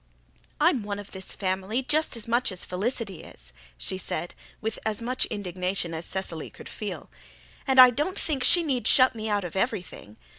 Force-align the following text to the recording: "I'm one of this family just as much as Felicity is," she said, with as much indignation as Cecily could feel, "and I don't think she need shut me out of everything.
"I'm 0.59 0.81
one 0.81 0.97
of 0.97 1.11
this 1.11 1.35
family 1.35 1.83
just 1.83 2.17
as 2.17 2.27
much 2.27 2.51
as 2.51 2.65
Felicity 2.65 3.21
is," 3.21 3.53
she 3.77 3.99
said, 3.99 4.33
with 4.59 4.79
as 4.83 4.99
much 4.99 5.25
indignation 5.25 5.93
as 5.93 6.07
Cecily 6.07 6.49
could 6.49 6.67
feel, 6.69 7.11
"and 7.67 7.79
I 7.79 7.91
don't 7.91 8.19
think 8.19 8.43
she 8.43 8.63
need 8.63 8.87
shut 8.87 9.13
me 9.13 9.29
out 9.29 9.43
of 9.43 9.55
everything. 9.55 10.17